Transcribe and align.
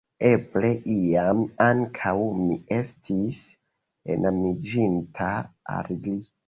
Eble, 0.27 0.69
iam, 0.93 1.41
ankaŭ 1.67 2.15
mi 2.39 2.59
estis 2.79 3.43
enamiĝinta 4.17 5.33
al 5.79 5.97
li. 6.05 6.19